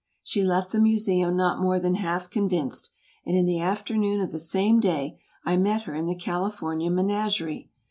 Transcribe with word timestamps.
She 0.23 0.43
left 0.43 0.71
the 0.71 0.79
Museum 0.81 1.37
not 1.37 1.61
more 1.61 1.79
than 1.79 1.93
half 1.93 2.27
convinced, 2.31 2.91
and 3.23 3.37
in 3.37 3.45
the 3.45 3.59
afternoon 3.59 4.19
of 4.19 4.31
the 4.31 4.39
same 4.39 4.79
day 4.79 5.19
I 5.45 5.57
met 5.57 5.83
her 5.83 5.93
in 5.93 6.07
the 6.07 6.15
California 6.15 6.89
Menagerie. 6.89 7.69